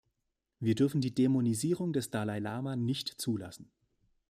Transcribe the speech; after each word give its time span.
Wir 0.59 0.73
dürfen 0.73 0.99
die 0.99 1.13
Dämonisierung 1.13 1.93
des 1.93 2.09
Dalai 2.09 2.39
Lama 2.39 2.75
nicht 2.75 3.07
zulassen. 3.21 3.69